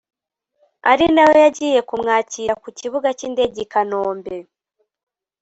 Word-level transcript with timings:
ari 0.91 1.05
nayo 1.13 1.31
yari 1.33 1.39
yagiye 1.45 1.79
kumwakira 1.89 2.53
ku 2.61 2.67
kibuga 2.79 3.07
cy’indege 3.17 3.57
i 3.65 3.67
Kanombe 3.71 4.35